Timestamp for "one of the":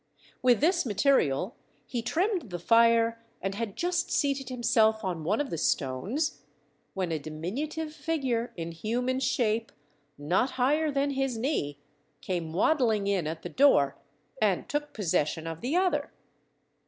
5.23-5.59